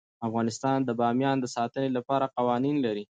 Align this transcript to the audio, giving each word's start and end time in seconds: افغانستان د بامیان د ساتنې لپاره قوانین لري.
افغانستان 0.27 0.77
د 0.83 0.89
بامیان 0.99 1.37
د 1.41 1.45
ساتنې 1.55 1.89
لپاره 1.97 2.31
قوانین 2.37 2.75
لري. 2.85 3.03